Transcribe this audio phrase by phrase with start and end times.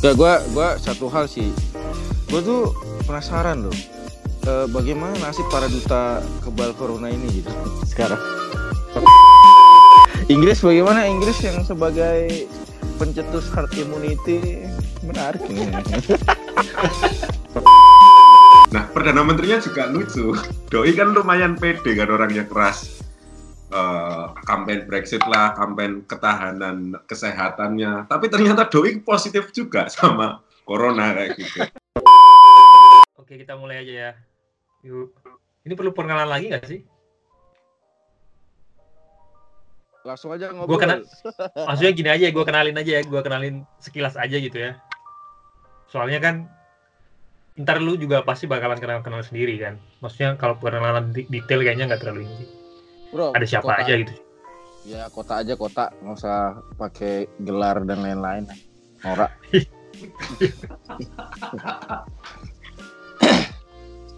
[0.00, 1.50] Gak, gue gua satu hal sih.
[2.26, 3.76] Gue tuh penasaran loh.
[4.42, 7.50] eh, bagaimana nasib para duta kebal corona ini gitu
[7.94, 8.18] sekarang.
[10.26, 12.46] Inggris bagaimana Inggris yang sebagai
[12.98, 14.66] pencetus herd immunity
[15.02, 15.70] menarik ini.
[18.72, 20.32] Nah, Perdana Menterinya juga lucu.
[20.72, 23.01] Doi kan lumayan pede kan orangnya keras.
[24.72, 28.08] Kampanye Brexit lah, kampanye ketahanan kesehatannya.
[28.08, 31.60] Tapi ternyata Doi positif juga sama corona kayak gitu.
[33.20, 34.10] Oke, kita mulai aja ya.
[34.80, 35.12] Yuk.
[35.62, 36.80] Ini perlu perkenalan lagi nggak sih?
[40.02, 40.80] Langsung aja Gua ngobrol.
[40.80, 41.04] kena-
[41.68, 44.80] Maksudnya gini aja, gue kenalin aja ya, gue kenalin sekilas aja gitu ya.
[45.86, 46.48] Soalnya kan
[47.54, 49.76] ntar lu juga pasti bakalan kenal-kenal sendiri kan.
[50.00, 52.48] Maksudnya kalau perkenalan detail kayaknya nggak terlalu ini sih.
[53.12, 54.16] Bro, Ada siapa kota- aja gitu.
[54.82, 58.50] Ya kota aja kota, nggak usah pakai gelar dan lain-lain.
[59.06, 59.30] Norak.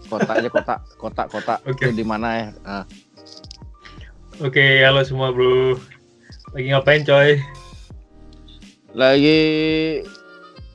[0.09, 1.61] kota aja kota, kota kota.
[1.69, 1.93] Oke.
[1.93, 2.49] Itu di mana ya?
[2.65, 2.81] Ah.
[4.41, 5.77] Oke, halo semua bro.
[6.57, 7.37] Lagi ngapain coy?
[8.97, 9.41] Lagi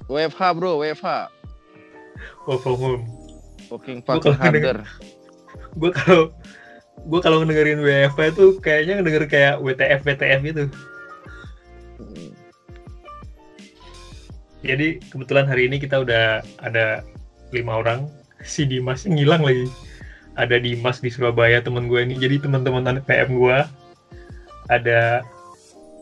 [0.06, 1.34] WFH bro, WFH.
[2.46, 3.02] Work from home.
[3.70, 4.86] Working fucking harder.
[5.78, 6.34] Gue kalau
[7.06, 10.64] gue kalau ngedengerin WFH itu kayaknya ngedenger kayak WTF WTF gitu.
[14.60, 17.00] Jadi kebetulan hari ini kita udah ada
[17.52, 18.08] lima orang.
[18.44, 19.68] Si Dimas ngilang lagi.
[20.36, 22.16] Ada Dimas di Surabaya teman gue ini.
[22.16, 23.58] Jadi teman-teman anak PM gue.
[24.68, 25.24] Ada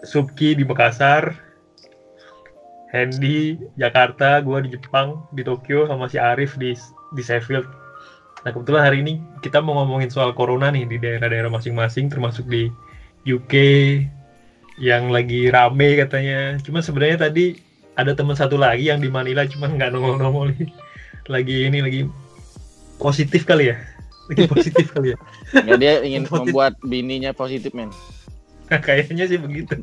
[0.03, 1.35] Subki di Makassar.
[2.89, 6.73] Hendy Jakarta, gue di Jepang, di Tokyo sama si Arif di
[7.13, 7.69] di Sheffield.
[8.47, 12.71] Nah kebetulan hari ini kita mau ngomongin soal corona nih di daerah-daerah masing-masing, termasuk di
[13.27, 13.55] UK
[14.79, 16.55] yang lagi rame katanya.
[16.63, 17.59] Cuma sebenarnya tadi
[17.99, 20.55] ada teman satu lagi yang di Manila cuman nggak nongol-nongol.
[21.27, 22.07] Lagi ini lagi
[23.03, 23.77] positif kali ya.
[24.31, 25.19] Lagi positif kali ya.
[25.67, 26.55] Ya, dia ingin Positif.
[26.55, 27.91] membuat bininya positif men.
[28.71, 29.75] Kayaknya sih begitu.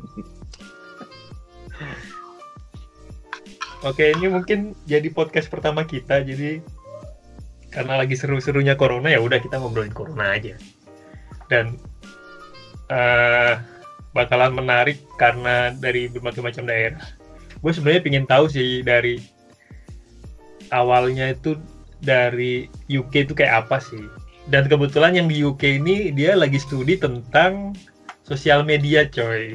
[3.84, 6.24] Oke, ini mungkin jadi podcast pertama kita.
[6.24, 6.64] Jadi
[7.76, 10.56] karena lagi seru-serunya corona ya udah kita ngobrolin corona aja.
[11.52, 11.76] Dan
[12.88, 13.60] eh
[14.16, 17.04] bakalan menarik karena dari berbagai macam daerah.
[17.60, 19.20] Gue sebenarnya pingin tahu sih dari
[20.72, 21.60] awalnya itu
[22.00, 24.00] dari UK itu kayak apa sih?
[24.48, 27.76] Dan kebetulan yang di UK ini dia lagi studi tentang
[28.26, 29.54] sosial media coy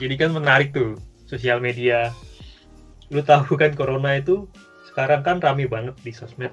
[0.00, 0.96] jadi kan menarik tuh
[1.28, 2.08] sosial media
[3.12, 4.48] lu tahu kan corona itu
[4.88, 6.52] sekarang kan rame banget di sosmed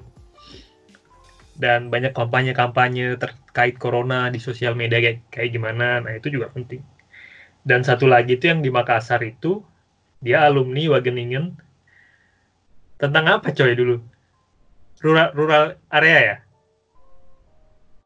[1.60, 6.80] dan banyak kampanye-kampanye terkait corona di sosial media kayak, kayak gimana nah itu juga penting
[7.68, 9.60] dan satu lagi tuh yang di Makassar itu
[10.24, 11.52] dia alumni Wageningen
[12.96, 14.00] tentang apa coy dulu
[15.04, 16.36] rural rural area ya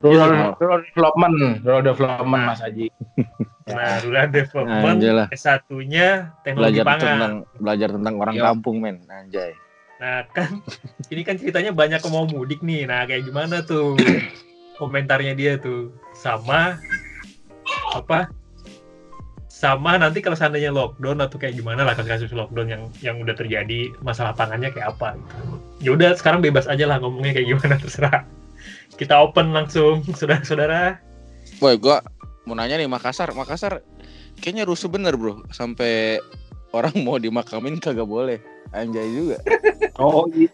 [0.04, 2.92] Rural, rural development, rural development Mas Haji.
[3.64, 5.26] nah rural development lah.
[5.32, 8.44] S1-nya teknologi Belajar pangan tentang belajar tentang orang Yo.
[8.44, 9.00] kampung men.
[9.08, 9.56] Anjay.
[10.02, 10.62] Nah kan,
[11.12, 12.86] ini kan ceritanya banyak yang mau mudik nih.
[12.88, 13.94] Nah kayak gimana tuh
[14.78, 16.78] komentarnya dia tuh sama
[17.94, 18.30] apa?
[19.54, 23.94] Sama nanti kalau seandainya lockdown atau kayak gimana lah kasus lockdown yang yang udah terjadi
[24.02, 25.42] masalah pangannya kayak apa gitu.
[25.80, 28.26] Ya udah sekarang bebas aja lah ngomongnya kayak gimana terserah.
[28.98, 30.98] Kita open langsung saudara-saudara.
[31.62, 32.02] Boy, gua
[32.44, 33.30] mau nanya nih Makassar.
[33.32, 33.80] Makassar
[34.42, 35.46] kayaknya rusuh bener bro.
[35.54, 36.18] Sampai
[36.74, 38.42] orang mau dimakamin kagak boleh.
[38.74, 39.38] Anjay juga.
[40.02, 40.50] Oh iya.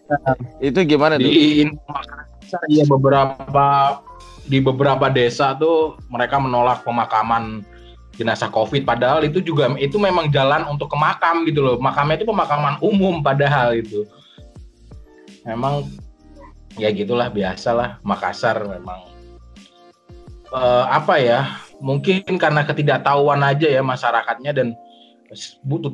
[0.61, 1.25] Itu gimana tuh?
[1.25, 3.97] Di Makassar ya beberapa
[4.45, 7.65] di beberapa desa tuh mereka menolak pemakaman
[8.13, 11.75] jenazah COVID padahal itu juga itu memang jalan untuk ke makam gitu loh.
[11.81, 14.05] Makamnya itu pemakaman umum padahal itu.
[15.41, 15.89] Memang
[16.77, 19.11] ya gitulah biasalah Makassar memang
[20.51, 21.63] Eh, apa ya?
[21.79, 24.67] Mungkin karena ketidaktahuan aja ya masyarakatnya dan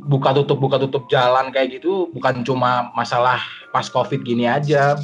[0.10, 3.38] buka tutup buka tutup jalan kayak gitu bukan cuma masalah
[3.70, 4.98] pas covid gini aja.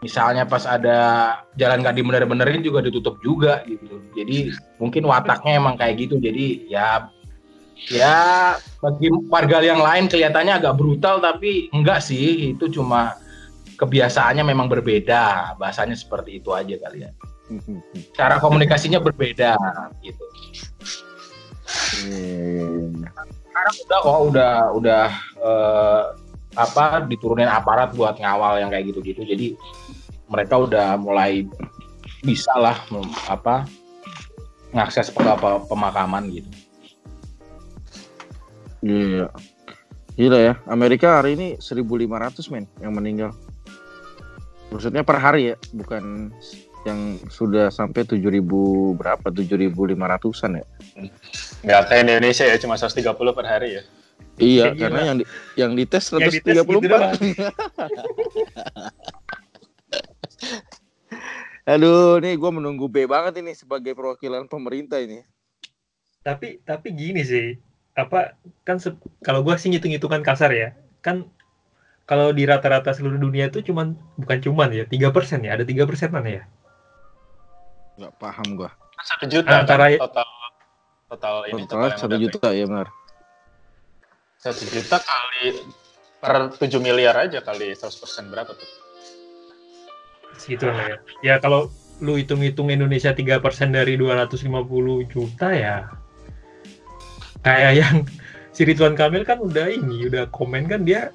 [0.00, 0.98] Misalnya pas ada
[1.60, 4.00] jalan nggak dibener-benerin juga ditutup juga gitu.
[4.16, 4.48] Jadi
[4.80, 6.16] mungkin wataknya emang kayak gitu.
[6.16, 7.12] Jadi ya
[7.92, 12.56] ya bagi warga yang lain kelihatannya agak brutal tapi enggak sih.
[12.56, 13.20] Itu cuma
[13.76, 15.54] kebiasaannya memang berbeda.
[15.60, 17.12] Bahasanya seperti itu aja kali ya.
[18.18, 19.54] Cara komunikasinya berbeda
[20.00, 20.24] gitu.
[22.08, 22.89] Iya.
[23.28, 25.06] Sekarang udah kok udah udah
[25.40, 26.02] eh,
[26.58, 29.46] apa diturunin aparat buat ngawal yang kayak gitu-gitu jadi
[30.30, 31.46] mereka udah mulai
[32.22, 32.76] bisa lah
[33.26, 33.66] apa
[34.70, 36.50] ngakses ke apa pemakaman gitu
[38.80, 39.28] Iya.
[40.16, 43.32] Gila ya, Amerika hari ini 1.500 men yang meninggal.
[44.72, 46.34] Maksudnya per hari ya, bukan
[46.88, 48.40] yang sudah sampai 7.000
[48.96, 50.66] berapa, 7.500an ya.
[51.60, 53.82] Nggak kayak Indonesia ya, cuma 130 per hari ya.
[54.40, 54.80] Iya, Gila.
[54.80, 55.24] karena yang di,
[55.60, 57.20] yang dites Yang dites gitu 134.
[61.76, 65.20] Aduh, nih gue menunggu B banget ini sebagai perwakilan pemerintah ini.
[66.24, 67.56] Tapi tapi gini sih,
[67.96, 68.76] apa kan
[69.24, 71.28] kalau gua sih ngitung-hitungan kasar ya, kan
[72.04, 75.88] kalau di rata-rata seluruh dunia itu cuman bukan cuman ya tiga persen ya, ada tiga
[75.88, 76.44] persenan ya.
[78.00, 78.70] Nggak paham gue.
[78.72, 80.28] Kan Satu juta Antara- kan, total
[81.10, 82.88] total ini Total satu juta ya benar.
[84.40, 85.60] Satu juta kali
[86.20, 88.70] per 7 miliar aja kali 100% berapa tuh?
[90.40, 90.96] Segitu lah ya.
[91.20, 91.68] Ya kalau
[92.00, 93.44] lu hitung-hitung Indonesia 3%
[93.76, 95.92] dari 250 juta ya
[97.44, 97.96] kayak yang
[98.56, 101.12] si Ridwan Kamil kan udah ini udah komen kan dia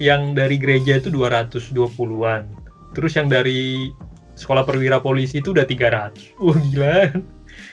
[0.00, 2.48] yang dari gereja itu 220-an
[2.96, 3.92] terus yang dari
[4.38, 7.10] sekolah perwira polisi itu udah 300 wah gila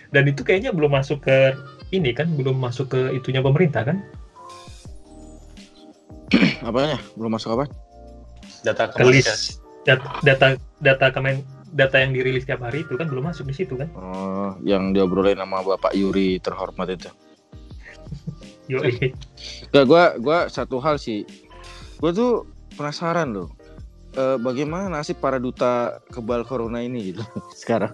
[0.09, 1.53] dan itu kayaknya belum masuk ke
[1.93, 4.01] ini kan belum masuk ke itunya pemerintah kan
[6.67, 6.97] Apanya?
[7.13, 7.65] Belum masuk apa?
[8.65, 10.47] Data ke list data data
[10.81, 11.45] data kemen
[11.77, 15.37] data yang dirilis tiap hari itu kan belum masuk di situ kan Oh, yang diobrolin
[15.37, 17.09] sama Bapak Yuri terhormat itu.
[18.71, 18.81] Yo,
[19.69, 21.21] Gak, gua gua satu hal sih.
[22.01, 23.53] Gua tuh penasaran loh.
[24.15, 27.19] Eh, bagaimana nasib para duta kebal corona ini gitu
[27.61, 27.91] sekarang.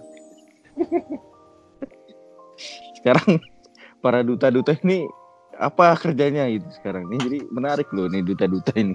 [3.02, 3.42] sekarang
[3.98, 5.10] para duta-duta ini
[5.58, 8.94] apa kerjanya gitu sekarang ini jadi menarik loh nih duta-duta ini.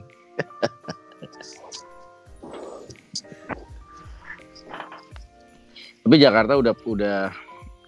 [6.07, 7.19] Tapi Jakarta udah udah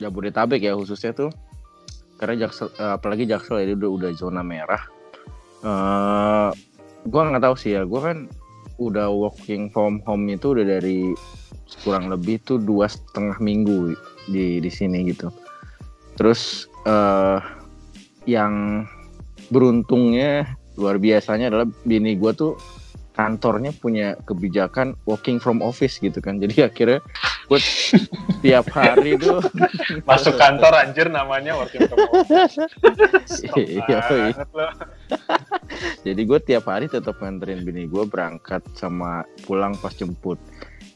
[0.03, 1.31] Jabodetabek ya khususnya tuh
[2.19, 4.83] karena jaksel eh, apalagi jaksel ya udah udah zona merah
[5.63, 6.51] eh
[7.07, 8.27] gua nggak tahu sih ya gua kan
[8.79, 11.11] udah working from home itu udah dari
[11.83, 13.93] kurang lebih tuh dua setengah minggu
[14.31, 15.29] di di sini gitu.
[16.15, 17.39] Terus eh
[18.25, 18.85] yang
[19.51, 20.47] beruntungnya
[20.79, 22.55] luar biasanya adalah bini gua tuh
[23.19, 26.39] kantornya punya kebijakan working from office gitu kan.
[26.39, 27.03] Jadi akhirnya
[27.49, 27.59] gue
[28.45, 29.41] tiap hari tuh
[30.05, 32.25] Masuk kantor anjir namanya working from home.
[33.57, 33.99] Iya,
[34.29, 34.33] iya.
[36.05, 40.37] Jadi gue tiap hari tetap nganterin bini gue berangkat sama pulang pas jemput.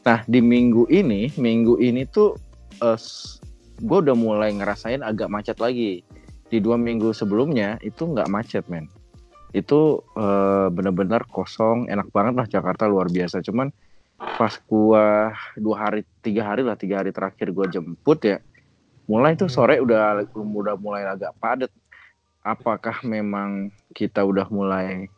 [0.06, 2.38] Nah di minggu ini, minggu ini tuh
[3.82, 6.06] gue udah mulai ngerasain agak macet lagi.
[6.48, 8.86] Di dua minggu sebelumnya itu nggak macet men.
[9.50, 13.42] Itu eh, bener-bener kosong, enak banget lah Jakarta luar biasa.
[13.42, 13.74] Cuman
[14.18, 18.38] pas gua dua hari, tiga hari lah, tiga hari terakhir gue jemput ya,
[19.10, 21.70] mulai tuh sore udah udah mulai agak padat.
[22.44, 25.08] Apakah memang kita udah mulai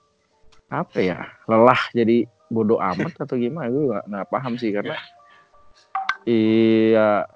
[0.71, 3.69] apa ya lelah jadi bodoh amat atau gimana?
[3.69, 4.97] Gue nggak nggak paham sih karena
[6.27, 7.27] iya.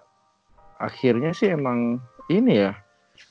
[0.81, 2.73] akhirnya sih emang ini ya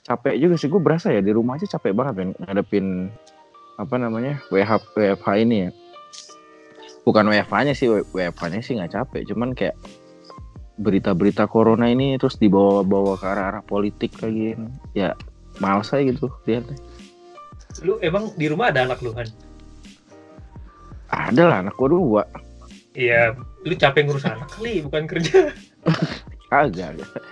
[0.03, 0.67] capek juga sih.
[0.67, 3.07] Gue berasa ya di rumah aja capek banget kan ngadepin
[3.79, 5.69] apa namanya WH WFH ini ya
[7.03, 9.21] bukan WFH-nya sih WFH-nya sih nggak capek.
[9.29, 9.75] Cuman kayak
[10.79, 14.55] berita-berita corona ini terus dibawa-bawa ke arah-arah politik lagi
[14.95, 15.11] ya
[15.59, 16.79] males aja gitu lihatnya
[17.83, 19.27] lu emang di rumah ada anak lu kan
[21.09, 22.21] ada lah anak gue dua.
[22.93, 23.33] Iya
[23.65, 25.49] lu capek ngurus anak kali bukan kerja.
[26.49, 27.23] Kagak, kagak.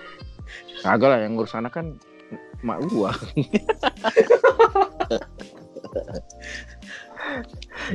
[0.82, 1.94] Kagak lah yang ngurus anak kan
[2.62, 3.14] mak gua.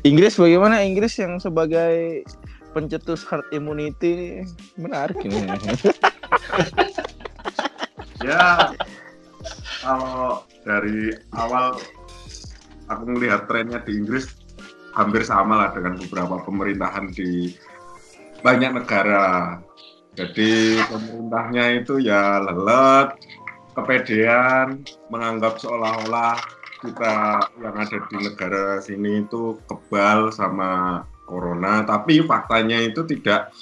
[0.01, 2.25] Inggris bagaimana Inggris yang sebagai
[2.73, 4.41] pencetus herd immunity
[4.81, 5.45] menarik ini.
[8.23, 8.71] Ya,
[9.83, 11.75] kalau dari awal
[12.87, 14.31] aku melihat trennya di Inggris
[14.95, 17.51] hampir sama lah dengan beberapa pemerintahan di
[18.39, 19.59] banyak negara.
[20.15, 23.11] Jadi pemerintahnya itu ya lelet,
[23.75, 26.39] kepedean, menganggap seolah-olah
[26.83, 33.55] kita yang ada di negara sini itu kebal sama corona, tapi faktanya itu tidak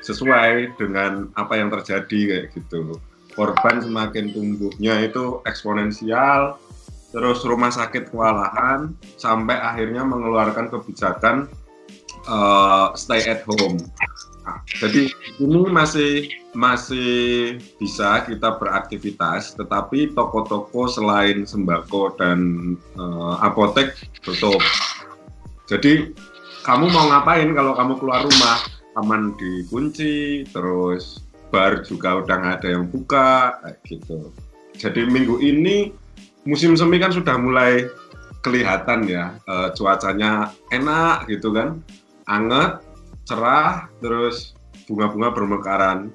[0.00, 2.96] sesuai dengan apa yang terjadi kayak gitu.
[3.34, 6.56] Korban semakin tumbuhnya itu eksponensial,
[7.10, 11.50] terus rumah sakit kewalahan sampai akhirnya mengeluarkan kebijakan
[12.30, 13.82] uh, stay at home.
[14.80, 22.40] Jadi ini masih masih bisa kita beraktivitas, tetapi toko-toko selain sembako dan
[22.98, 23.94] uh, apotek
[24.24, 24.58] tutup.
[25.70, 26.10] Jadi
[26.66, 28.58] kamu mau ngapain kalau kamu keluar rumah?
[28.90, 31.22] Taman dikunci, terus
[31.54, 34.34] bar juga udah nggak ada yang buka, kayak gitu.
[34.74, 35.94] Jadi minggu ini
[36.42, 37.86] musim semi kan sudah mulai
[38.42, 41.78] kelihatan ya eh, cuacanya enak gitu kan,
[42.26, 42.82] anget,
[43.30, 44.58] cerah, terus
[44.90, 46.10] bunga-bunga bermekaran.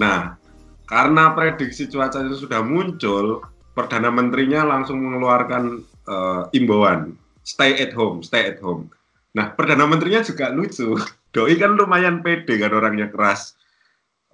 [0.00, 0.40] Nah,
[0.88, 3.44] karena prediksi cuaca itu sudah muncul,
[3.76, 8.88] perdana menterinya langsung mengeluarkan eh, imbauan stay at home, stay at home.
[9.36, 10.96] Nah, perdana menterinya juga lucu.
[11.34, 13.54] Doi kan lumayan pede kan orangnya keras.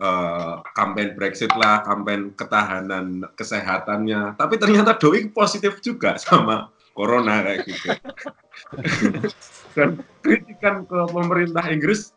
[0.00, 4.38] Eh, kampanye Brexit lah, kampanye ketahanan kesehatannya.
[4.38, 7.88] Tapi ternyata Doi positif juga sama corona kayak gitu.
[9.76, 12.12] Dan kritikan ke pemerintah Inggris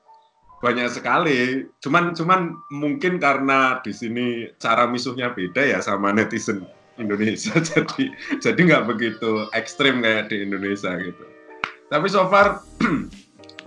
[0.63, 1.67] banyak sekali.
[1.83, 6.63] Cuman cuman mungkin karena di sini cara misuhnya beda ya sama netizen
[6.95, 7.59] Indonesia.
[7.75, 8.07] Jadi
[8.39, 11.25] jadi nggak begitu ekstrim kayak di Indonesia gitu.
[11.91, 12.63] Tapi so far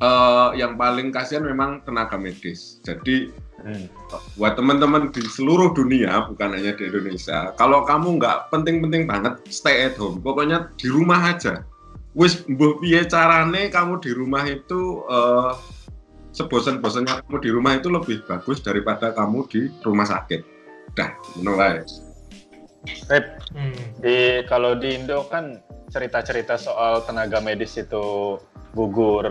[0.09, 2.81] eh, yang paling kasihan memang tenaga medis.
[2.81, 3.89] Jadi Hmm.
[4.37, 9.89] buat teman-teman di seluruh dunia bukan hanya di Indonesia kalau kamu nggak penting-penting banget stay
[9.89, 11.65] at home pokoknya di rumah aja
[12.13, 15.53] wis mbuh piye carane kamu di rumah itu eh,
[16.37, 20.41] sebosan-bosannya kamu di rumah itu lebih bagus daripada kamu di rumah sakit.
[20.93, 21.89] Dah menolak
[23.11, 23.75] Rip, Hmm.
[23.99, 25.59] di kalau di Indo kan
[25.91, 28.39] cerita-cerita soal tenaga medis itu
[28.79, 29.27] gugur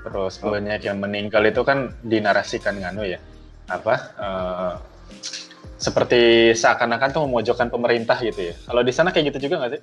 [0.00, 3.20] terus banyak yang meninggal itu kan dinarasikan nganu ya
[3.68, 4.72] apa eh,
[5.76, 8.54] seperti seakan-akan tuh memojokkan pemerintah gitu ya.
[8.64, 9.82] Kalau di sana kayak gitu juga nggak sih?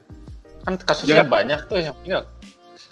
[0.65, 1.25] Kan kasusnya Ya.
[1.25, 2.25] banyak tuh yang meninggal.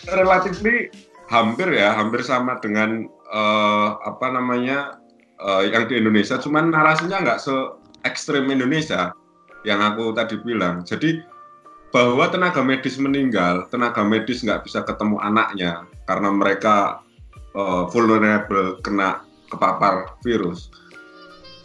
[0.05, 0.89] Relatively
[1.29, 5.01] hampir ya hampir sama dengan eh, apa namanya
[5.39, 7.55] eh, yang di Indonesia cuman narasinya nggak se
[8.05, 9.11] ekstrim Indonesia
[9.65, 10.85] yang aku tadi bilang.
[10.85, 11.19] Jadi
[11.89, 17.01] bahwa tenaga medis meninggal tenaga medis nggak bisa ketemu anaknya karena mereka
[17.57, 20.69] eh, vulnerable kena kepapar virus.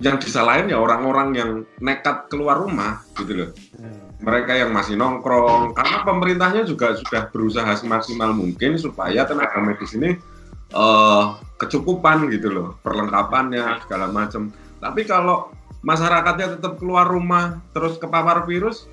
[0.00, 3.50] Yang disalahin ya orang-orang yang nekat keluar rumah gitu loh.
[4.24, 10.16] Mereka yang masih nongkrong karena pemerintahnya juga sudah berusaha semaksimal mungkin supaya tenaga medis ini
[10.72, 11.24] eh,
[11.60, 14.48] kecukupan gitu loh perlengkapannya segala macam
[14.80, 15.52] tapi kalau
[15.84, 18.88] masyarakatnya tetap keluar rumah terus kepapar virus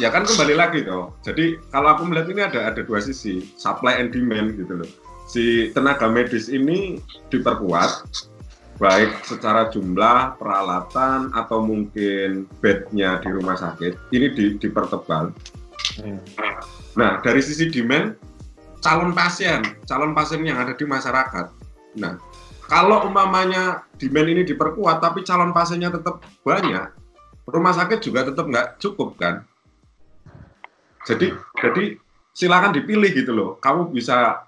[0.00, 4.00] ya kan kembali lagi toh jadi kalau aku melihat ini ada ada dua sisi supply
[4.00, 4.90] and demand gitu loh
[5.28, 7.00] si tenaga medis ini
[7.32, 8.04] diperkuat
[8.78, 15.30] baik secara jumlah peralatan atau mungkin bednya di rumah sakit ini di, dipertebal.
[16.00, 16.18] Hmm.
[16.98, 18.18] Nah dari sisi demand
[18.84, 21.46] calon pasien, calon pasien yang ada di masyarakat.
[21.96, 22.20] Nah
[22.68, 26.92] kalau umpamanya demand ini diperkuat tapi calon pasiennya tetap banyak,
[27.48, 29.48] rumah sakit juga tetap nggak cukup kan?
[31.08, 31.96] Jadi jadi
[32.36, 33.56] silakan dipilih gitu loh.
[33.56, 34.44] Kamu bisa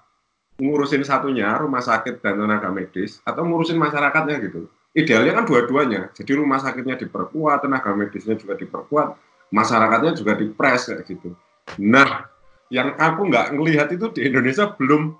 [0.57, 4.69] ngurusin satunya rumah sakit dan tenaga medis atau ngurusin masyarakatnya gitu.
[4.97, 6.09] Idealnya kan dua-duanya.
[6.17, 9.13] Jadi rumah sakitnya diperkuat, tenaga medisnya juga diperkuat,
[9.53, 11.37] masyarakatnya juga dipres kayak gitu.
[11.77, 12.25] Nah,
[12.73, 15.15] yang aku nggak ngelihat itu di Indonesia belum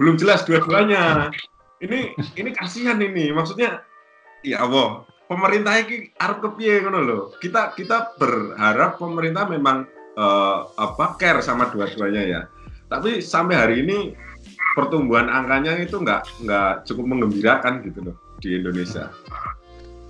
[0.00, 1.28] belum jelas dua-duanya.
[1.82, 3.28] Ini ini kasihan ini.
[3.34, 3.84] Maksudnya
[4.40, 7.34] ya Allah, pemerintah ini arep kepiye loh.
[7.38, 9.84] Kita kita berharap pemerintah memang
[10.16, 12.40] eh, apa care sama dua-duanya ya.
[12.88, 14.14] Tapi sampai hari ini
[14.74, 19.12] pertumbuhan angkanya itu nggak nggak cukup mengembirakan gitu loh di Indonesia.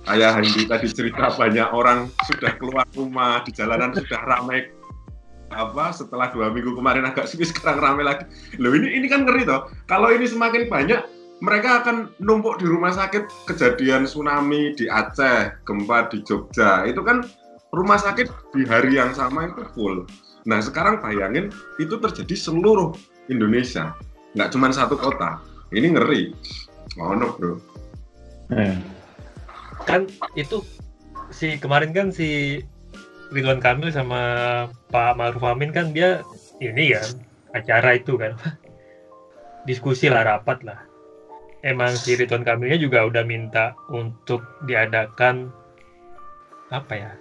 [0.05, 4.69] Kayak Handi tadi cerita banyak orang sudah keluar rumah di jalanan sudah ramai
[5.53, 8.25] apa setelah dua minggu kemarin agak sepi sekarang ramai lagi.
[8.57, 9.69] Loh ini ini kan ngeri toh.
[9.85, 11.01] Kalau ini semakin banyak
[11.43, 16.87] mereka akan numpuk di rumah sakit kejadian tsunami di Aceh, gempa di Jogja.
[16.87, 17.27] Itu kan
[17.75, 20.07] rumah sakit di hari yang sama itu full.
[20.47, 22.95] Nah sekarang bayangin itu terjadi seluruh
[23.27, 23.97] Indonesia
[24.35, 25.39] nggak cuma satu kota.
[25.71, 26.35] Ini ngeri.
[26.99, 27.57] Oh no bro.
[28.45, 28.77] Hmm.
[29.89, 30.05] kan
[30.37, 30.61] itu
[31.33, 32.61] si kemarin kan si
[33.29, 34.21] Ridwan Kamil sama
[34.87, 36.21] Pak Maruf Amin kan dia
[36.57, 37.09] ini kan
[37.53, 38.35] acara itu kan
[39.67, 40.79] diskusi lah rapat lah
[41.61, 45.49] emang si Ridwan Kamilnya juga udah minta untuk diadakan
[46.69, 47.11] apa ya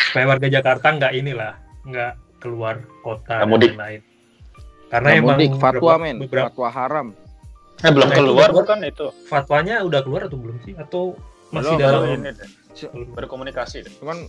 [0.00, 3.70] supaya warga Jakarta nggak inilah nggak keluar kota Nggak dan mudik.
[3.72, 4.00] lain-lain
[4.90, 7.06] karena emang mudik, fatwa beberapa- men, beberapa fatwa haram.
[7.78, 8.58] Eh belum Nah, itu keluar keluar.
[8.58, 9.06] bukan itu.
[9.24, 11.02] fatwanya udah keluar atau belum sih atau
[11.48, 12.30] masih Belum, dalam ini
[13.14, 13.92] berkomunikasi deh.
[13.96, 14.26] Cuman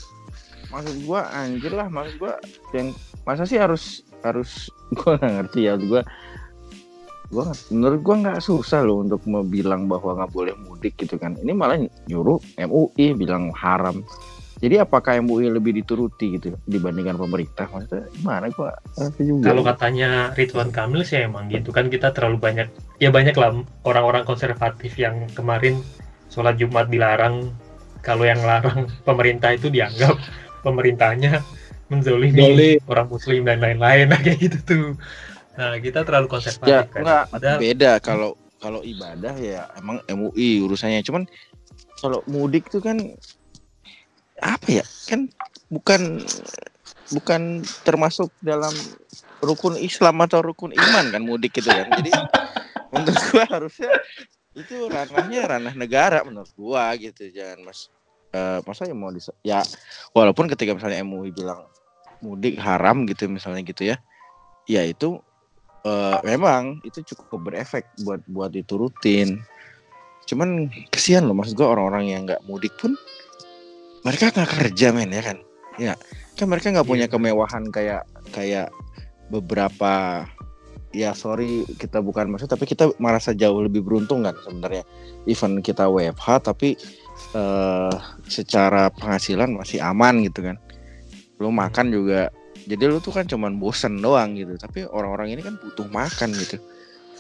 [0.72, 2.40] maksud gua anjir lah, maksud gua
[2.72, 2.96] yang
[3.28, 6.02] masa sih harus harus gua nggak ngerti ya gua.
[7.32, 11.20] Gua nggak- menurut gua nggak susah loh untuk mau bilang bahwa nggak boleh mudik gitu
[11.20, 11.36] kan.
[11.40, 14.04] Ini malah nyuruh MUI bilang haram.
[14.62, 17.66] Jadi apakah MUI lebih dituruti gitu dibandingkan pemerintah?
[17.66, 18.78] Maksudnya gimana gua?
[19.18, 19.50] Juga.
[19.50, 22.68] Kalau katanya Ridwan Kamil sih emang gitu kan kita terlalu banyak
[23.02, 23.58] ya banyak lah
[23.90, 25.82] orang-orang konservatif yang kemarin
[26.30, 27.50] sholat Jumat dilarang.
[28.06, 30.18] Kalau yang larang pemerintah itu dianggap
[30.62, 31.42] pemerintahnya
[31.92, 32.80] menzolimi Zolim.
[32.88, 34.08] orang muslim dan lain-lain.
[34.12, 34.88] Nah, kayak gitu tuh.
[35.52, 37.04] Nah kita terlalu konservatif Ya kan?
[37.04, 38.30] enggak padahal beda kalau
[38.64, 41.04] kalau ibadah ya emang MUI urusannya.
[41.04, 41.28] Cuman
[42.00, 42.98] kalau mudik tuh kan
[44.42, 45.28] apa ya kan
[45.70, 46.24] bukan
[47.12, 48.72] bukan termasuk dalam
[49.44, 51.92] rukun Islam atau rukun iman kan mudik gitu kan.
[52.00, 52.12] Jadi
[52.96, 53.92] menurut gua harusnya
[54.52, 57.88] itu ranahnya ranah negara menurut gua gitu jangan mas
[58.32, 59.60] eh masa ya mau dis ya
[60.16, 61.68] walaupun ketika misalnya MUI bilang
[62.24, 64.00] mudik haram gitu misalnya gitu ya
[64.70, 65.20] ya itu
[65.84, 69.42] eh, memang itu cukup berefek buat buat diturutin
[70.30, 72.96] cuman kesian loh maksud gua orang-orang yang nggak mudik pun
[74.02, 75.38] mereka nggak kerja men ya kan?
[75.78, 75.94] Ya
[76.38, 77.14] kan mereka nggak punya Iya.
[77.14, 78.02] kemewahan kayak
[78.34, 78.74] kayak
[79.30, 80.26] beberapa
[80.92, 84.84] ya sorry kita bukan maksud tapi kita merasa jauh lebih beruntung kan sebenarnya.
[85.30, 86.74] Even kita WFH tapi
[87.32, 87.94] eh
[88.28, 90.58] secara penghasilan masih aman gitu kan.
[91.40, 92.28] Lu makan juga
[92.68, 94.56] jadi lu tuh kan cuman bosen doang gitu.
[94.60, 96.60] Tapi orang-orang ini kan butuh makan gitu.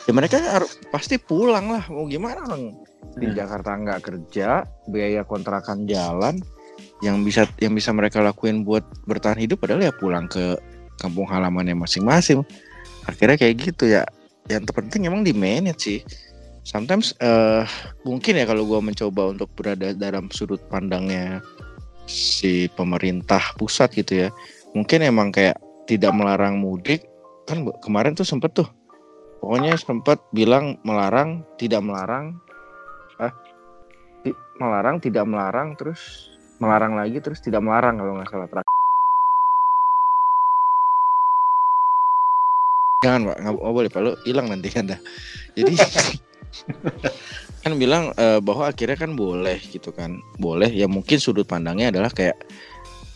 [0.09, 1.85] Ya mereka harus pasti pulang lah.
[1.89, 2.75] Mau gimana orang?
[3.17, 3.35] Di Hmm.
[3.37, 6.41] Jakarta nggak kerja biaya kontrakan jalan.
[7.01, 10.57] Yang bisa yang bisa mereka lakuin buat bertahan hidup adalah ya pulang ke
[11.01, 12.45] kampung halamannya masing-masing.
[13.09, 14.05] Akhirnya kayak gitu ya.
[14.49, 15.99] Yang terpenting emang di manage sih
[16.61, 17.65] sometimes eh
[18.05, 21.41] mungkin ya kalau gua mencoba untuk berada dalam sudut pandangnya
[22.05, 24.29] si pemerintah pusat gitu ya
[24.77, 25.57] mungkin emang kayak
[25.89, 27.07] tidak melarang mudik.
[27.49, 28.69] Kan kemarin tuh sempet tuh
[29.41, 32.37] pokoknya sempet bilang melarang tidak melarang
[34.21, 36.29] ti- melarang tidak melarang terus
[36.61, 38.75] melarang lagi terus tidak melarang kalau nggak salah terakhir.
[43.01, 43.37] Jangan pak.
[43.41, 44.01] Nggak boleh pak.
[44.05, 45.01] Lo hilang nanti dah
[45.57, 45.73] jadi
[47.63, 50.19] kan bilang eh, bahwa akhirnya kan boleh gitu kan.
[50.37, 52.37] Boleh ya mungkin sudut pandangnya adalah kayak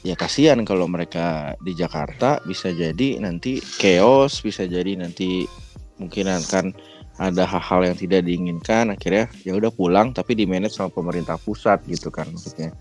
[0.05, 5.49] ya kasihan kalau mereka di Jakarta bisa jadi nanti chaos bisa jadi nanti
[5.97, 6.77] mungkin akan
[7.15, 11.81] ada hal-hal yang tidak diinginkan akhirnya ya udah pulang tapi di manage sama pemerintah pusat
[11.89, 12.75] gitu kan maksudnya.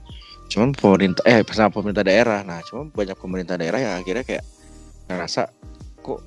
[0.53, 2.45] Cuman pemerintah eh sama pemerintah daerah.
[2.45, 4.45] Nah cuma banyak pemerintah daerah yang akhirnya kayak
[5.09, 5.49] ngerasa
[6.05, 6.21] kok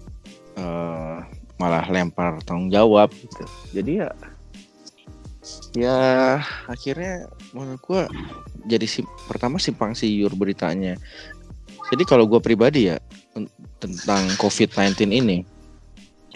[0.57, 1.17] eh,
[1.57, 3.43] malah lempar tanggung jawab gitu.
[3.73, 4.09] Jadi ya
[5.77, 5.99] ya
[6.67, 8.01] akhirnya menurut gua
[8.67, 10.97] jadi sim- pertama simpang siur beritanya.
[11.87, 12.97] Jadi kalau gua pribadi ya
[13.33, 15.37] ten- tentang COVID-19 ini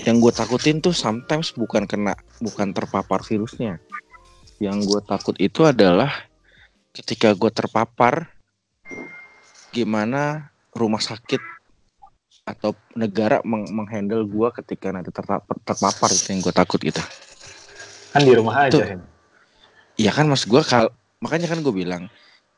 [0.02, 3.78] yang gue takutin tuh sometimes bukan kena bukan terpapar virusnya.
[4.58, 6.10] Yang gue takut itu adalah
[6.96, 8.34] ketika gue terpapar
[9.72, 11.40] gimana rumah sakit
[12.52, 17.02] atau negara meng- menghandle gue ketika nanti terpapar, terpapar itu yang gue takut gitu
[18.12, 18.76] Kan di rumah aja.
[18.76, 19.00] Tuh.
[19.96, 20.92] Iya kan mas gue kal
[21.24, 22.12] makanya kan gue bilang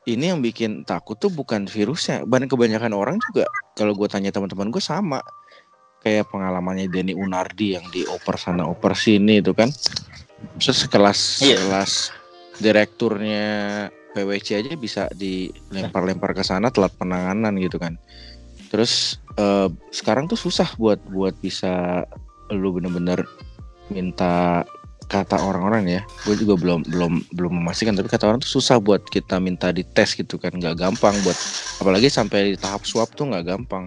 [0.04, 4.68] ini yang bikin takut tuh bukan virusnya, dan kebanyakan orang juga kalau gue tanya teman-teman
[4.68, 5.24] gue sama
[6.04, 9.72] kayak pengalamannya Denny Unardi yang dioper sana oper sini itu kan,
[10.60, 11.56] terus sekelas Iya.
[11.56, 11.92] sekelas
[12.60, 13.44] direkturnya
[14.12, 17.96] PWC aja bisa dilempar-lempar ke sana telat penanganan gitu kan,
[18.74, 22.02] terus eh, sekarang tuh susah buat buat bisa
[22.50, 23.22] lu bener-bener
[23.86, 24.66] minta
[25.06, 29.04] kata orang-orang ya gue juga belum belum belum memastikan tapi kata orang tuh susah buat
[29.06, 31.36] kita minta dites gitu kan nggak gampang buat
[31.78, 33.86] apalagi sampai di tahap swab tuh nggak gampang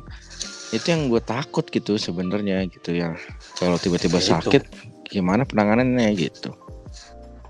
[0.71, 3.17] itu yang gue takut gitu sebenarnya gitu ya
[3.60, 4.32] kalau tiba-tiba Ya, itu.
[4.39, 4.63] sakit
[5.12, 6.56] gimana penanganannya gitu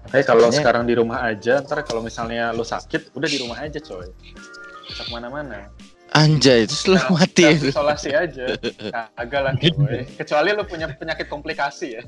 [0.07, 3.59] Kayak kalau Makanya- sekarang di rumah aja, ntar kalau misalnya lu sakit, udah di rumah
[3.59, 4.07] aja coy.
[4.87, 5.67] Bisa ke mana-mana.
[6.15, 7.51] Anjay itu selalu mati ya.
[7.57, 8.45] Self isolasi aja.
[9.15, 10.07] Kagak lah coy.
[10.15, 12.03] Kecuali lu punya penyakit komplikasi ya.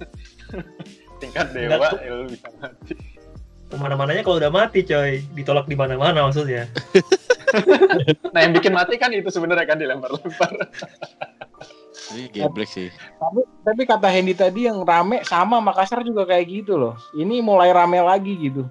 [1.22, 2.96] Tingkat dewa, ya lu bisa mati.
[3.70, 6.66] ke mana-mananya kalau udah mati coy ditolak di mana-mana maksudnya
[8.34, 10.54] Nah yang bikin mati kan itu sebenarnya kan dilempar-lempar.
[12.10, 12.90] Ini geblek sih
[13.22, 16.98] Tapi, tapi kata Hendy tadi yang rame sama Makassar juga kayak gitu loh.
[17.14, 18.66] Ini mulai rame lagi gitu.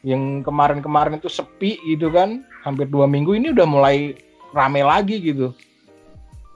[0.00, 4.16] Yang kemarin-kemarin itu sepi gitu kan, hampir dua minggu ini udah mulai
[4.50, 5.54] rame lagi gitu.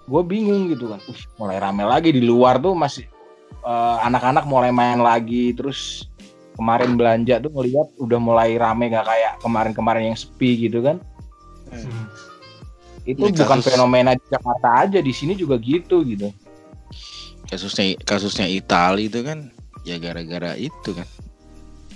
[0.07, 0.99] Gue bingung gitu kan.
[1.07, 3.07] Ush, mulai rame lagi di luar tuh masih
[3.63, 5.55] eh, anak-anak mulai main lagi.
[5.55, 6.07] Terus
[6.59, 10.99] kemarin belanja tuh ngeliat udah mulai rame gak kayak kemarin-kemarin yang sepi gitu kan.
[11.71, 12.05] Hmm.
[13.09, 16.29] Itu Ini bukan kasus- fenomena di Jakarta aja, di sini juga gitu gitu.
[17.51, 19.51] kasusnya kasusnya Itali itu kan
[19.83, 21.03] ya gara-gara itu kan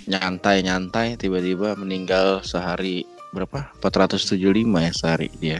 [0.05, 3.69] nyantai nyantai tiba-tiba meninggal sehari berapa?
[3.81, 4.37] 475
[4.79, 5.59] ya sehari dia.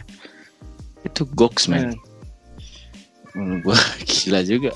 [1.02, 1.94] Itu goks man
[3.36, 3.78] menurut gua
[4.08, 4.72] gila juga.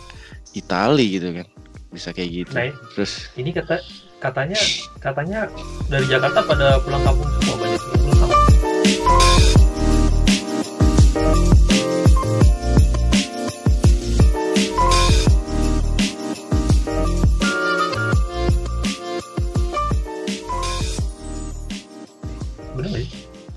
[0.51, 1.47] Itali gitu kan
[1.91, 2.53] bisa kayak gitu.
[2.55, 3.83] Nah, terus ini kata
[4.23, 4.59] katanya
[5.03, 5.49] katanya
[5.89, 8.40] dari Jakarta pada pulang kampung semua banyak pulang kampung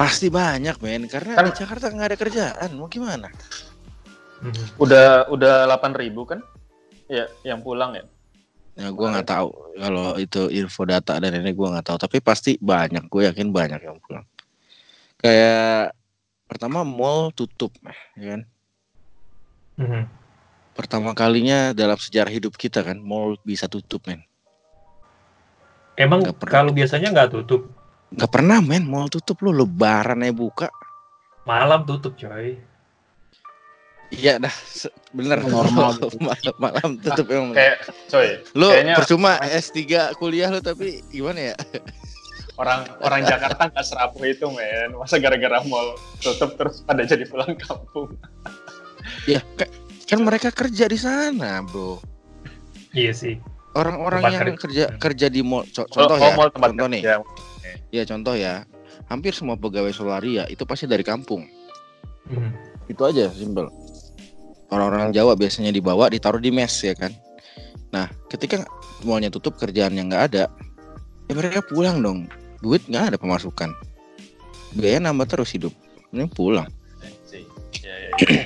[0.03, 2.69] Pasti banyak men, karena Kan- di Jakarta nggak ada kerjaan.
[2.75, 3.31] Mau gimana?
[4.43, 4.75] Mhm.
[4.75, 6.43] Udah udah 8.000 kan?
[7.07, 8.03] Ya, yang pulang ya.
[8.73, 11.97] Ya gua nggak tahu kalau itu info data dan ini gua nggak tahu.
[12.03, 13.07] Tapi pasti banyak.
[13.07, 14.25] Gue yakin banyak yang pulang.
[15.21, 15.95] Kayak
[16.49, 17.71] pertama mall tutup,
[18.19, 18.41] ya kan?
[19.79, 20.03] Mhm.
[20.73, 24.25] Pertama kalinya dalam sejarah hidup kita kan, mall bisa tutup men.
[25.93, 27.69] Emang kalau biasanya nggak tutup,
[28.13, 30.67] Gak pernah men, mall tutup lu lebaran aja buka.
[31.43, 32.55] malam tutup coy.
[34.13, 34.53] Iya dah,
[35.11, 35.97] bener Normal.
[36.29, 37.51] malam, malam tutup emang.
[37.51, 39.81] Kayak coy, Lu kayaknya percuma S3
[40.15, 41.55] kuliah lu tapi gimana ya?
[42.61, 44.93] orang orang Jakarta nggak serapuh itu men.
[44.93, 48.13] Masa gara-gara mall tutup terus pada jadi pulang kampung.
[49.27, 49.67] Ya ka-
[50.07, 51.99] kan mereka kerja di sana, Bro.
[52.95, 53.35] Iya sih.
[53.75, 54.95] Orang-orang yang kerja.
[54.95, 57.03] kerja di mall Oh, contoh oh, ya, mall tempat contoh nih.
[57.03, 57.15] kerja.
[57.91, 58.67] Ya contoh ya.
[59.09, 61.47] Hampir semua pegawai Solaria itu pasti dari kampung.
[62.29, 62.51] Mhm.
[62.91, 63.71] Itu aja simpel.
[64.69, 67.13] Orang-orang Jawa biasanya dibawa ditaruh di mes ya kan.
[67.93, 68.65] Nah, ketika
[69.05, 70.43] mallnya tutup kerjaan yang nggak ada,
[71.29, 72.25] ya mereka pulang dong.
[72.63, 73.69] Duit nggak ada pemasukan.
[74.73, 75.73] Biaya nambah terus hidup.
[76.09, 76.69] Ini pulang.
[77.83, 78.45] Ya, ya, ya.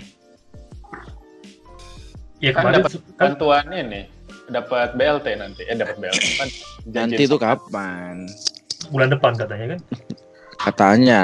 [2.38, 4.02] Ya Kan dapat kan Bantuan ini
[4.52, 5.62] dapat BLT nanti.
[5.66, 6.48] Eh dapat BLT kan.
[6.88, 8.30] Nanti itu kapan?
[8.92, 9.80] Bulan depan katanya kan.
[10.58, 11.22] Katanya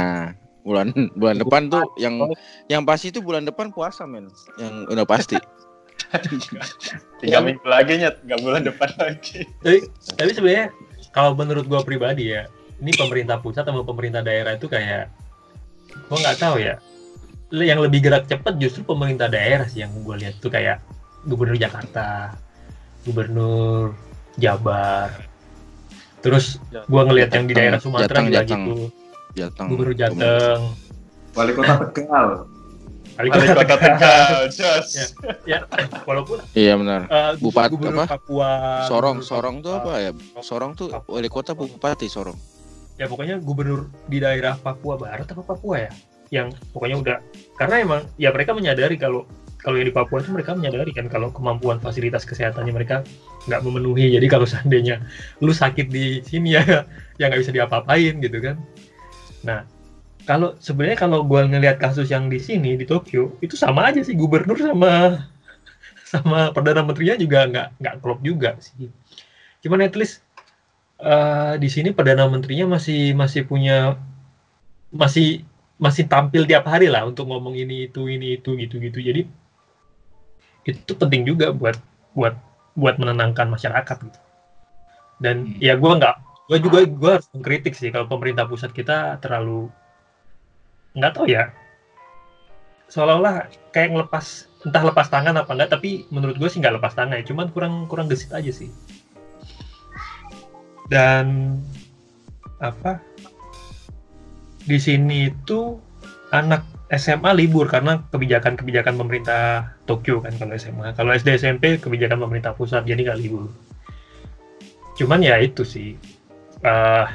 [0.64, 2.16] bulan bulan depan tuh yang
[2.72, 4.32] yang pasti itu bulan depan puasa men.
[4.58, 5.38] Yang udah pasti.
[7.22, 9.46] Tiga minggu lagi nyet, nggak bulan depan lagi.
[9.62, 9.80] Tapi,
[10.18, 10.68] tapi sebenarnya
[11.14, 12.46] kalau menurut gua pribadi ya,
[12.82, 15.10] ini pemerintah pusat sama pemerintah daerah itu kayak
[16.10, 16.78] gua nggak tahu ya.
[17.54, 20.82] Yang lebih gerak cepat justru pemerintah daerah sih yang gua lihat tuh kayak
[21.26, 22.34] gubernur Jakarta,
[23.06, 23.94] gubernur
[24.38, 25.33] Jabar.
[26.24, 26.56] Terus
[26.88, 28.64] gua ngelihat yang di daerah Sumatera Jateng, juga Jateng.
[28.64, 28.76] gitu,
[29.36, 29.68] Jateng.
[29.68, 30.62] gubernur Jateng.
[31.34, 32.28] Wali kota Tegal.
[33.14, 34.88] Wali kota Tegal, jos.
[34.90, 35.06] Ya.
[35.46, 35.60] ya,
[36.02, 37.02] walaupun Iya benar.
[37.06, 38.16] uh, Bupati gubernur apa?
[38.16, 38.52] Papua,
[38.88, 40.12] Sorong, Sorong tuh apa ya?
[40.40, 42.40] Sorong tuh wali kota bupati Sorong.
[42.94, 45.92] ya pokoknya gubernur di daerah Papua Barat apa Papua ya
[46.30, 47.18] yang pokoknya udah
[47.56, 49.26] karena emang ya mereka menyadari kalau
[49.64, 53.08] kalau yang di Papua itu mereka menyadari kan kalau kemampuan fasilitas kesehatannya mereka
[53.48, 54.12] nggak memenuhi.
[54.12, 55.00] Jadi kalau seandainya
[55.40, 56.84] lu sakit di sini ya
[57.20, 58.60] ya nggak bisa diapa-apain gitu kan.
[59.48, 59.64] Nah
[60.28, 64.20] kalau sebenarnya kalau gua ngelihat kasus yang di sini di Tokyo itu sama aja sih.
[64.20, 65.24] Gubernur sama
[66.12, 68.92] sama perdana menterinya juga nggak nggak klop juga sih.
[69.64, 70.20] Cuman at least
[71.00, 73.96] eh, di sini perdana menterinya masih masih punya
[74.92, 75.48] masih
[75.80, 79.26] masih tampil tiap hari lah untuk ngomong ini itu ini itu gitu gitu jadi
[80.64, 81.76] itu penting juga buat
[82.16, 82.36] buat
[82.74, 84.20] buat menenangkan masyarakat gitu.
[85.22, 85.60] Dan Hmm.
[85.62, 86.16] ya gua nggak
[86.50, 89.70] gua juga gua harus mengkritik sih kalau pemerintah pusat kita terlalu
[90.98, 91.52] nggak tahu ya.
[92.90, 97.20] Seolah-olah kayak ngelepas entah lepas tangan apa enggak tapi menurut gue sih nggak lepas tangan
[97.20, 97.26] ya.
[97.26, 98.70] Cuman kurang kurang gesit aja sih.
[100.94, 101.58] Dan
[102.62, 103.02] apa?
[104.64, 105.82] Di sini itu
[106.32, 112.54] anak SMA libur karena kebijakan-kebijakan pemerintah Tokyo kan kalau SMA kalau SD SMP kebijakan pemerintah
[112.54, 113.50] pusat jadi nggak libur.
[114.94, 115.98] Cuman ya itu sih.
[116.62, 117.06] Eh,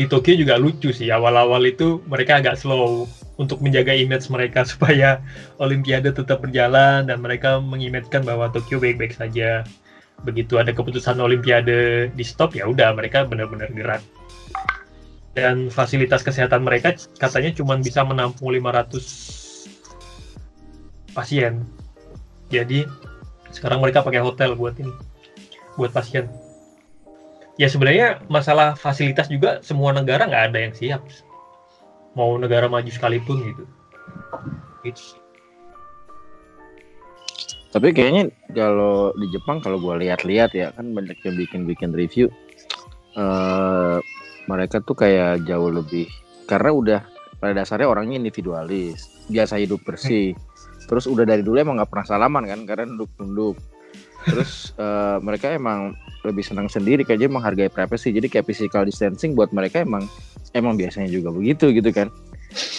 [0.00, 1.12] di Tokyo juga lucu sih.
[1.12, 3.04] Awal-awal itu mereka agak slow
[3.36, 5.20] untuk menjaga image mereka supaya
[5.60, 9.60] Olimpiade tetap berjalan dan mereka mengimagekan bahwa Tokyo baik-baik saja.
[10.24, 14.00] Begitu ada keputusan Olimpiade di stop ya udah mereka benar-benar gerak
[15.32, 21.64] dan fasilitas kesehatan mereka katanya cuma bisa menampung 500 pasien.
[22.52, 22.84] Jadi
[23.52, 24.92] sekarang mereka pakai hotel buat ini
[25.80, 26.28] buat pasien.
[27.56, 31.00] Ya sebenarnya masalah fasilitas juga semua negara nggak ada yang siap.
[32.12, 33.64] Mau negara maju sekalipun gitu.
[34.84, 35.16] It's,
[37.72, 42.28] Tapi kayaknya kalau di Jepang kalau gua lihat-lihat ya kan banyak yang bikin-bikin review.
[43.16, 43.96] Eh
[44.50, 46.06] mereka tuh kayak jauh lebih
[46.46, 47.00] karena udah
[47.42, 50.30] pada dasarnya orangnya individualis, biasa hidup bersih.
[50.86, 53.58] Terus udah dari dulu emang nggak pernah salaman kan karena nunduk-nunduk.
[54.30, 58.14] Terus eh, mereka emang lebih senang sendiri kayaknya menghargai privacy.
[58.14, 60.06] Jadi kayak physical distancing buat mereka emang
[60.54, 62.14] emang biasanya juga begitu gitu kan.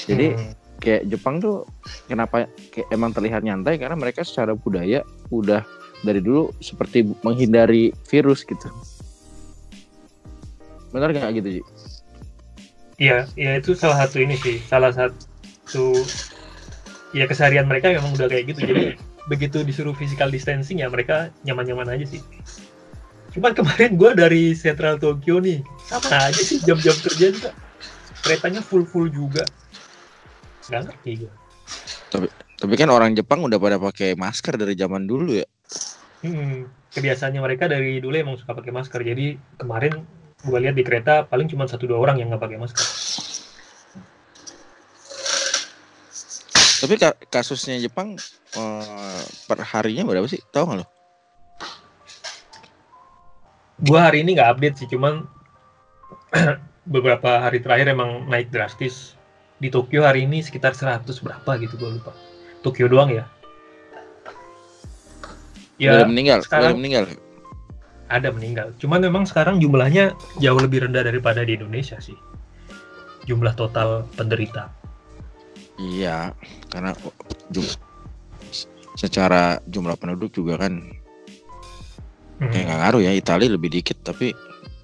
[0.08, 0.52] Jadi Hmm.
[0.80, 1.67] kayak Jepang tuh
[2.08, 5.63] kenapa kayak emang terlihat nyantai karena mereka secara budaya udah
[6.04, 8.67] dari dulu seperti menghindari virus gitu.
[10.93, 11.62] Benar nggak gitu Ji?
[13.01, 16.06] Iya, ya itu salah satu ini sih, salah satu
[17.17, 18.69] ya keseharian mereka memang udah kayak gitu.
[18.69, 18.84] Jadi
[19.25, 22.21] begitu disuruh physical distancing ya mereka nyaman-nyaman aja sih.
[23.34, 27.51] Cuman kemarin gue dari Central Tokyo nih, sama aja sih jam-jam kerja juga.
[28.21, 29.41] Keretanya full-full juga.
[30.69, 31.34] Gak ngerti gue.
[32.62, 35.49] Tapi kan orang Jepang udah pada pakai masker dari zaman dulu ya.
[36.21, 39.01] Hmm, kebiasaannya mereka dari dulu emang suka pakai masker.
[39.01, 40.06] Jadi kemarin
[40.43, 42.84] gue lihat di kereta paling cuma satu dua orang yang nggak pakai masker.
[46.84, 48.19] Tapi ka- kasusnya Jepang
[48.53, 50.43] eh, per harinya berapa sih?
[50.51, 50.88] Tahu nggak lo?
[53.79, 55.23] Gue hari ini nggak update sih, cuman
[56.93, 59.15] beberapa hari terakhir emang naik drastis.
[59.58, 62.12] Di Tokyo hari ini sekitar 100 berapa gitu gue lupa.
[62.60, 63.23] Tokyo doang ya.
[65.79, 67.03] Udah Ya meninggal, sekarang- udah meninggal.
[68.13, 68.71] Ada meninggal.
[68.78, 72.15] Cuman memang sekarang jumlahnya jauh lebih rendah daripada di Indonesia sih.
[73.26, 74.69] Jumlah total penderita.
[75.76, 76.38] Iya,
[76.69, 76.93] karena
[77.49, 77.82] jum-
[78.93, 80.78] secara jumlah penduduk juga kan
[82.38, 82.49] Hmm.
[82.49, 83.12] kayak nggak ngaruh ya.
[83.12, 84.38] Italia lebih dikit tapi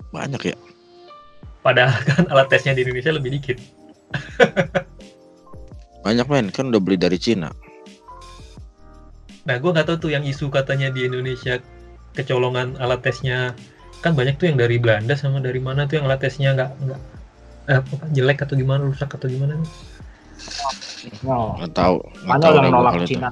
[0.09, 0.57] banyak ya.
[1.61, 3.57] Padahal kan alat tesnya di Indonesia lebih dikit.
[5.99, 7.51] Banyak men, kan udah beli dari Cina.
[9.43, 11.59] Nah, gue nggak tahu tuh yang isu katanya di Indonesia
[12.19, 13.55] kecolongan alat tesnya
[13.99, 17.01] kan banyak tuh yang dari Belanda sama dari mana tuh yang alat tesnya nggak nggak
[17.67, 19.55] eh, apa, jelek atau gimana rusak atau gimana
[21.27, 21.95] Oh, Nggak tahu.
[22.23, 23.07] nggak tahu yang nolak itu.
[23.15, 23.29] Cina.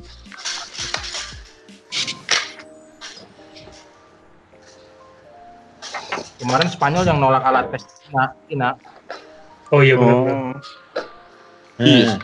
[6.37, 7.83] Kemarin Spanyol yang nolak alat tes
[8.47, 8.77] Cina.
[9.73, 10.53] Oh iya benar Oh.
[11.77, 12.17] Iya.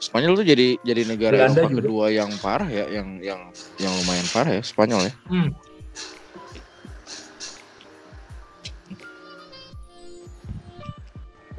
[0.00, 1.78] Spanyol tuh jadi jadi negara Belanda Eropa juga.
[1.84, 3.40] kedua yang parah ya, yang yang
[3.76, 5.12] yang lumayan parah ya Spanyol ya.
[5.28, 5.48] Hmm.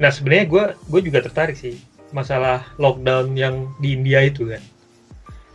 [0.00, 1.76] Nah sebenarnya gue gue juga tertarik sih
[2.12, 4.62] masalah lockdown yang di India itu kan.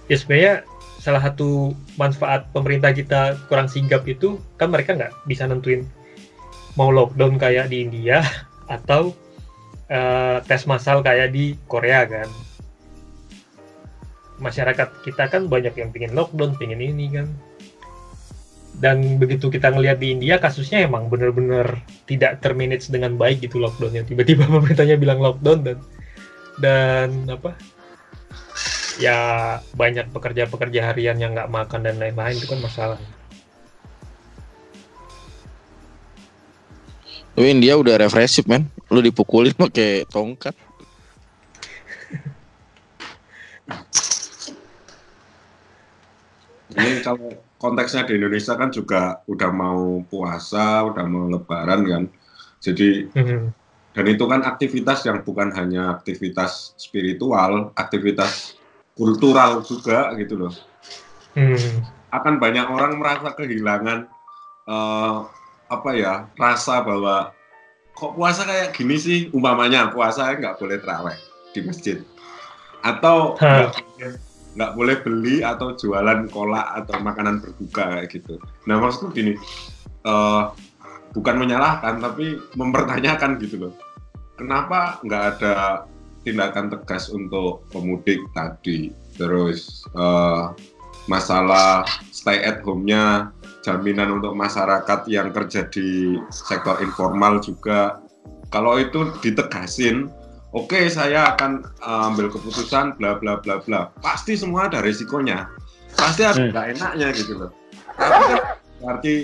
[0.09, 0.53] Ya sebenarnya
[0.99, 5.85] salah satu manfaat pemerintah kita kurang sigap itu kan mereka nggak bisa nentuin
[6.75, 8.25] mau lockdown kayak di India
[8.75, 9.13] atau
[9.87, 12.27] eh, tes massal kayak di Korea kan.
[14.37, 17.25] Masyarakat kita kan banyak yang pingin lockdown pingin ini kan
[18.77, 24.05] dan begitu kita ngelihat di India kasusnya emang bener-bener tidak termanage dengan baik gitu lockdownnya.
[24.05, 25.77] Tiba-tiba pemerintahnya bilang lockdown dan
[26.61, 27.57] dan apa?
[29.01, 29.17] Ya
[29.73, 33.01] banyak pekerja-pekerja harian yang nggak makan dan lain-lain itu kan masalah.
[37.37, 40.57] Tapi India udah represif men, lu dipukulin pakai tongkat.
[46.73, 52.03] Ini kalau konteksnya di Indonesia kan juga udah mau puasa, udah mau lebaran kan.
[52.61, 53.53] Jadi Hmm.
[53.93, 58.57] dan itu kan aktivitas yang bukan hanya aktivitas spiritual, aktivitas
[58.93, 60.53] kultural juga gitu loh.
[61.33, 61.85] Hmm.
[62.13, 64.09] Akan banyak orang merasa kehilangan
[64.67, 65.17] eh,
[65.67, 67.35] apa ya rasa bahwa
[67.97, 71.17] kok puasa kayak gini sih umpamanya puasa nggak boleh terawih
[71.53, 71.97] di masjid
[72.85, 73.33] atau.
[74.57, 78.41] Nggak boleh- beli atau jualan kolak atau makanan berbuka kayak gitu.
[78.65, 79.37] Nah maksudku gini,
[80.03, 80.43] eh,
[81.13, 83.73] bukan menyalahkan tapi mempertanyakan gitu loh.
[84.33, 85.85] Kenapa nggak ada
[86.25, 88.89] tindakan tegas untuk pemudik tadi?
[89.13, 90.43] Terus eh,
[91.07, 93.31] masalah stay at home-nya,
[93.63, 98.01] jaminan untuk masyarakat yang kerja di sektor informal juga.
[98.51, 100.07] Kalau itu ditegasin,
[100.57, 103.93] oke saya akan uh, ambil keputusan bla bla bla bla.
[104.01, 105.45] Pasti semua ada risikonya.
[105.93, 106.49] Pasti ada Hmm.
[106.49, 107.51] nggak enaknya gitu loh.
[107.93, 108.41] Tapi kan
[108.81, 109.15] berarti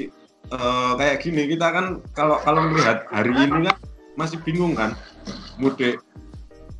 [0.54, 3.78] uh, kayak gini kita kan kalau kalau melihat hari ini kan
[4.14, 4.94] masih bingung kan
[5.58, 5.98] mudik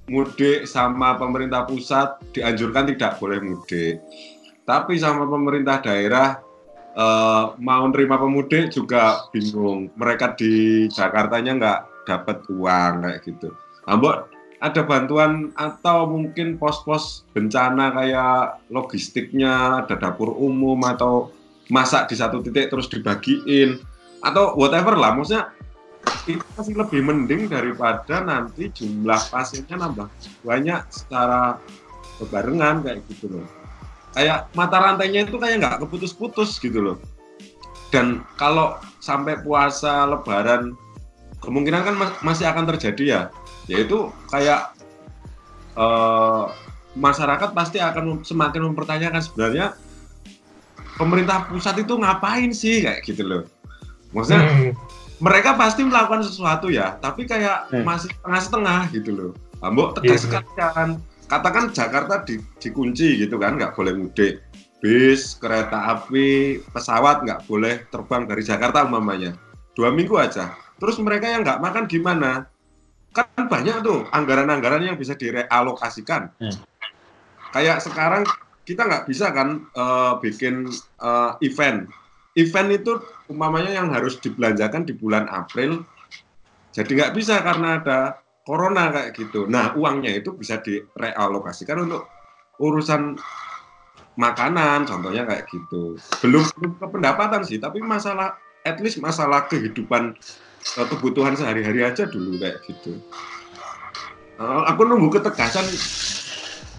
[0.06, 4.04] mudik sama pemerintah pusat dianjurkan tidak boleh mudik.
[4.64, 6.40] Tapi sama pemerintah daerah
[6.96, 9.92] eh, mau nerima pemudik juga bingung.
[9.96, 13.50] Mereka di Jakartanya nggak dapat uang kayak gitu.
[13.88, 14.33] Ambok
[14.64, 21.36] ada bantuan atau mungkin pos-pos bencana kayak logistiknya, ada dapur umum atau
[21.68, 23.84] masak di satu titik terus dibagiin
[24.24, 25.12] atau whatever lah.
[25.20, 25.52] Maksudnya
[26.32, 30.08] itu masih lebih mending daripada nanti jumlah pasiennya nambah
[30.48, 31.60] banyak secara
[32.24, 33.48] berbarengan kayak gitu loh
[34.14, 36.98] kayak mata rantainya itu kayak nggak keputus-putus gitu loh.
[37.90, 40.74] Dan kalau sampai puasa Lebaran
[41.42, 43.22] kemungkinan kan ma- masih akan terjadi ya,
[43.66, 44.76] yaitu kayak
[45.74, 46.44] eh,
[46.94, 49.74] masyarakat pasti akan semakin mempertanyakan sebenarnya
[50.94, 53.44] pemerintah pusat itu ngapain sih kayak gitu loh.
[54.14, 54.72] Maksudnya Hmm.
[55.18, 57.82] mereka pasti melakukan sesuatu ya, tapi kayak Hmm.
[57.82, 59.32] masih setengah-setengah gitu loh.
[59.64, 60.90] Ambok tegas Iya, sekali kan.
[61.26, 64.44] Katakan Jakarta di, dikunci gitu kan, nggak boleh mudik.
[64.84, 69.32] bis, kereta api, pesawat nggak boleh terbang dari Jakarta umpamanya.
[69.72, 70.60] Dua minggu aja.
[70.76, 72.52] Terus mereka yang nggak makan gimana?
[73.14, 76.34] Kan banyak tuh anggaran-anggaran yang bisa direalokasikan.
[76.42, 76.58] Hmm.
[77.54, 78.26] Kayak sekarang
[78.66, 80.68] kita nggak bisa kan eh, bikin
[81.00, 81.88] eh, event.
[82.34, 82.98] Event itu
[83.30, 85.86] umpamanya yang harus dibelanjakan di bulan April,
[86.74, 89.46] jadi nggak bisa karena ada corona kayak gitu.
[89.46, 92.10] Nah uangnya itu bisa direalokasikan untuk
[92.58, 93.22] urusan
[94.18, 95.98] makanan, contohnya kayak gitu.
[96.26, 102.08] Belum belum ke pendapatan sih, tapi masalah at least masalah kehidupan eh, kebutuhan sehari-hari aja
[102.08, 102.98] dulu kayak gitu.
[104.40, 105.66] Eh, aku nunggu ketegasan.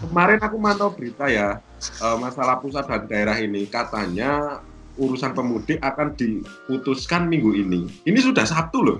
[0.05, 1.57] Kemarin aku mantau berita ya
[2.03, 4.59] eh, masalah pusat dan daerah ini katanya
[4.95, 7.87] urusan pemudik akan diputuskan minggu ini.
[8.07, 8.99] Ini sudah Sabtu loh.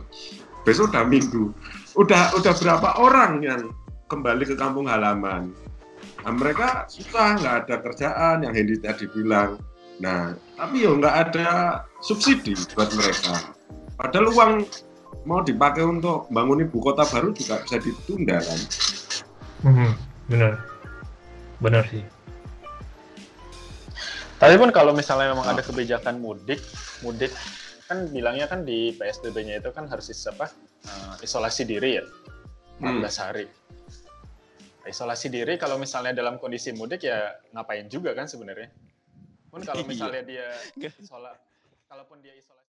[0.66, 1.54] Besok udah Minggu.
[1.96, 3.62] Udah udah berapa orang yang
[4.10, 5.54] kembali ke kampung halaman?
[6.26, 9.62] Nah, mereka susah, nggak ada kerjaan yang Hendy tadi bilang.
[10.02, 11.50] Nah, tapi ya nggak ada
[12.02, 13.54] subsidi buat mereka.
[13.96, 14.52] Padahal uang
[15.24, 18.60] mau dipakai untuk bangun ibu kota baru juga bisa ditunda kan.
[19.64, 19.92] Hmm,
[20.28, 20.54] benar.
[21.58, 22.04] Benar sih.
[24.36, 26.60] Tapi pun kalau misalnya memang ada kebijakan mudik,
[27.02, 27.32] mudik
[27.88, 30.52] kan bilangnya kan di PSBB-nya itu kan harus is- apa?
[30.86, 32.04] eh, isolasi diri ya.
[32.78, 33.48] 14 hari.
[34.86, 38.70] Isolasi diri kalau misalnya dalam kondisi mudik ya ngapain juga kan sebenarnya.
[39.50, 39.90] Pun kalau Iya.
[39.90, 40.46] misalnya dia
[40.78, 41.34] isola
[41.88, 42.55] kalaupun dia isolasi